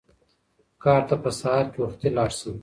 کار 0.83 1.01
ته 1.09 1.15
په 1.23 1.29
سهار 1.39 1.65
کې 1.73 1.79
وختي 1.81 2.09
لاړ 2.17 2.29
شه. 2.39 2.51